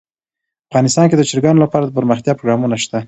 [0.69, 2.97] افغانستان کې د چرګانو لپاره دپرمختیا پروګرامونه شته.